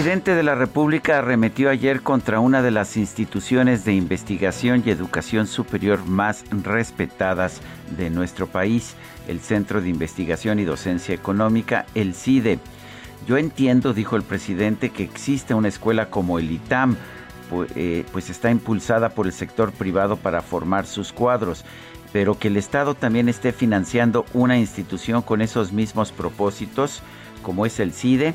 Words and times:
Presidente 0.00 0.34
de 0.34 0.42
la 0.42 0.54
República 0.54 1.18
arremetió 1.18 1.68
ayer 1.68 2.00
contra 2.00 2.40
una 2.40 2.62
de 2.62 2.70
las 2.70 2.96
instituciones 2.96 3.84
de 3.84 3.92
investigación 3.92 4.82
y 4.86 4.88
educación 4.88 5.46
superior 5.46 6.06
más 6.06 6.42
respetadas 6.50 7.60
de 7.98 8.08
nuestro 8.08 8.46
país, 8.46 8.94
el 9.28 9.40
Centro 9.40 9.82
de 9.82 9.90
Investigación 9.90 10.58
y 10.58 10.64
Docencia 10.64 11.14
Económica, 11.14 11.84
el 11.94 12.14
CIDE. 12.14 12.58
Yo 13.26 13.36
entiendo, 13.36 13.92
dijo 13.92 14.16
el 14.16 14.22
presidente, 14.22 14.88
que 14.88 15.02
existe 15.02 15.52
una 15.52 15.68
escuela 15.68 16.08
como 16.08 16.38
el 16.38 16.50
ITAM, 16.50 16.96
pues 17.50 18.30
está 18.30 18.50
impulsada 18.50 19.10
por 19.10 19.26
el 19.26 19.34
sector 19.34 19.70
privado 19.70 20.16
para 20.16 20.40
formar 20.40 20.86
sus 20.86 21.12
cuadros, 21.12 21.66
pero 22.10 22.38
que 22.38 22.48
el 22.48 22.56
Estado 22.56 22.94
también 22.94 23.28
esté 23.28 23.52
financiando 23.52 24.24
una 24.32 24.56
institución 24.56 25.20
con 25.20 25.42
esos 25.42 25.72
mismos 25.72 26.10
propósitos, 26.10 27.02
como 27.42 27.66
es 27.66 27.78
el 27.80 27.92
CIDE, 27.92 28.34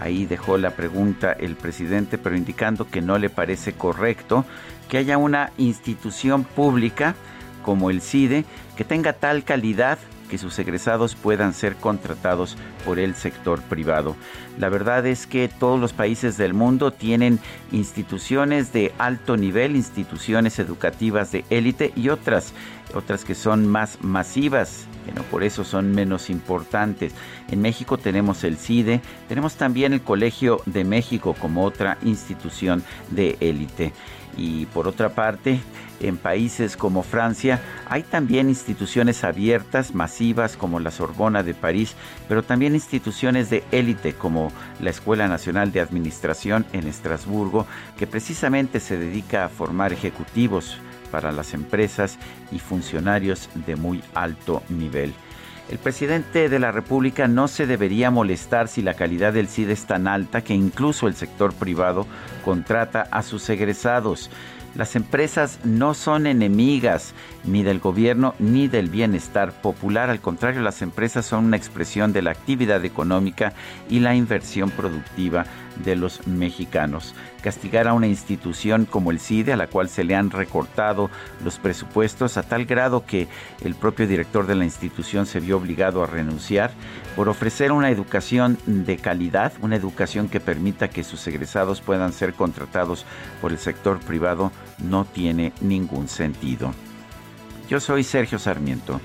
Ahí 0.00 0.26
dejó 0.26 0.58
la 0.58 0.70
pregunta 0.70 1.32
el 1.32 1.56
presidente, 1.56 2.18
pero 2.18 2.36
indicando 2.36 2.88
que 2.88 3.00
no 3.00 3.18
le 3.18 3.30
parece 3.30 3.72
correcto 3.72 4.44
que 4.88 4.98
haya 4.98 5.18
una 5.18 5.52
institución 5.58 6.44
pública 6.44 7.14
como 7.62 7.90
el 7.90 8.00
CIDE 8.00 8.44
que 8.76 8.84
tenga 8.84 9.12
tal 9.12 9.44
calidad 9.44 9.98
que 10.32 10.38
sus 10.38 10.58
egresados 10.58 11.14
puedan 11.14 11.52
ser 11.52 11.76
contratados 11.76 12.56
por 12.86 12.98
el 12.98 13.14
sector 13.14 13.60
privado. 13.60 14.16
La 14.58 14.70
verdad 14.70 15.06
es 15.06 15.26
que 15.26 15.46
todos 15.46 15.78
los 15.78 15.92
países 15.92 16.38
del 16.38 16.54
mundo 16.54 16.90
tienen 16.90 17.38
instituciones 17.70 18.72
de 18.72 18.94
alto 18.96 19.36
nivel, 19.36 19.76
instituciones 19.76 20.58
educativas 20.58 21.32
de 21.32 21.44
élite 21.50 21.92
y 21.96 22.08
otras, 22.08 22.54
otras 22.94 23.26
que 23.26 23.34
son 23.34 23.68
más 23.68 23.98
masivas, 24.00 24.86
que 25.04 25.12
no 25.12 25.20
por 25.24 25.44
eso 25.44 25.64
son 25.64 25.92
menos 25.92 26.30
importantes. 26.30 27.12
En 27.50 27.60
México 27.60 27.98
tenemos 27.98 28.42
el 28.42 28.56
CIDE, 28.56 29.02
tenemos 29.28 29.56
también 29.56 29.92
el 29.92 30.00
Colegio 30.00 30.62
de 30.64 30.84
México 30.84 31.36
como 31.38 31.62
otra 31.62 31.98
institución 32.04 32.82
de 33.10 33.36
élite. 33.40 33.92
Y 34.38 34.64
por 34.64 34.88
otra 34.88 35.10
parte, 35.10 35.60
en 36.02 36.16
países 36.16 36.76
como 36.76 37.02
Francia 37.02 37.60
hay 37.88 38.02
también 38.02 38.48
instituciones 38.48 39.24
abiertas, 39.24 39.94
masivas, 39.94 40.56
como 40.56 40.80
la 40.80 40.90
Sorbona 40.90 41.42
de 41.42 41.54
París, 41.54 41.94
pero 42.28 42.42
también 42.42 42.74
instituciones 42.74 43.50
de 43.50 43.64
élite, 43.72 44.14
como 44.14 44.52
la 44.80 44.90
Escuela 44.90 45.28
Nacional 45.28 45.72
de 45.72 45.80
Administración 45.80 46.66
en 46.72 46.86
Estrasburgo, 46.86 47.66
que 47.98 48.06
precisamente 48.06 48.80
se 48.80 48.96
dedica 48.96 49.44
a 49.44 49.48
formar 49.48 49.92
ejecutivos 49.92 50.78
para 51.10 51.32
las 51.32 51.54
empresas 51.54 52.18
y 52.50 52.58
funcionarios 52.58 53.48
de 53.66 53.76
muy 53.76 54.02
alto 54.14 54.62
nivel. 54.68 55.12
El 55.68 55.78
presidente 55.78 56.48
de 56.48 56.58
la 56.58 56.72
República 56.72 57.28
no 57.28 57.48
se 57.48 57.66
debería 57.66 58.10
molestar 58.10 58.68
si 58.68 58.82
la 58.82 58.94
calidad 58.94 59.32
del 59.32 59.48
CIDE 59.48 59.72
es 59.72 59.86
tan 59.86 60.06
alta 60.06 60.42
que 60.42 60.54
incluso 60.54 61.06
el 61.06 61.14
sector 61.14 61.54
privado 61.54 62.06
contrata 62.44 63.08
a 63.10 63.22
sus 63.22 63.48
egresados. 63.48 64.28
Las 64.74 64.96
empresas 64.96 65.58
no 65.64 65.92
son 65.92 66.26
enemigas 66.26 67.12
ni 67.44 67.62
del 67.62 67.78
gobierno 67.78 68.34
ni 68.38 68.68
del 68.68 68.88
bienestar 68.88 69.52
popular. 69.52 70.08
Al 70.08 70.20
contrario, 70.20 70.62
las 70.62 70.80
empresas 70.80 71.26
son 71.26 71.44
una 71.44 71.58
expresión 71.58 72.12
de 72.12 72.22
la 72.22 72.30
actividad 72.30 72.84
económica 72.84 73.52
y 73.90 74.00
la 74.00 74.14
inversión 74.14 74.70
productiva 74.70 75.44
de 75.76 75.96
los 75.96 76.26
mexicanos. 76.26 77.14
Castigar 77.42 77.88
a 77.88 77.94
una 77.94 78.06
institución 78.06 78.84
como 78.84 79.10
el 79.10 79.20
CIDE, 79.20 79.52
a 79.52 79.56
la 79.56 79.66
cual 79.66 79.88
se 79.88 80.04
le 80.04 80.14
han 80.14 80.30
recortado 80.30 81.10
los 81.44 81.58
presupuestos 81.58 82.36
a 82.36 82.42
tal 82.42 82.64
grado 82.64 83.04
que 83.04 83.28
el 83.62 83.74
propio 83.74 84.06
director 84.06 84.46
de 84.46 84.54
la 84.54 84.64
institución 84.64 85.26
se 85.26 85.40
vio 85.40 85.56
obligado 85.56 86.02
a 86.02 86.06
renunciar 86.06 86.70
por 87.16 87.28
ofrecer 87.28 87.72
una 87.72 87.90
educación 87.90 88.58
de 88.66 88.96
calidad, 88.96 89.52
una 89.60 89.76
educación 89.76 90.28
que 90.28 90.40
permita 90.40 90.88
que 90.88 91.04
sus 91.04 91.26
egresados 91.26 91.80
puedan 91.80 92.12
ser 92.12 92.34
contratados 92.34 93.04
por 93.40 93.52
el 93.52 93.58
sector 93.58 94.00
privado, 94.00 94.52
no 94.78 95.04
tiene 95.04 95.52
ningún 95.60 96.08
sentido. 96.08 96.72
Yo 97.68 97.80
soy 97.80 98.04
Sergio 98.04 98.38
Sarmiento 98.38 99.00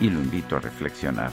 y 0.00 0.10
lo 0.10 0.20
invito 0.20 0.56
a 0.56 0.60
reflexionar. 0.60 1.32